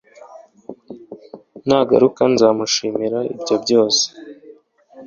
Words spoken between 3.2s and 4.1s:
ibyo byose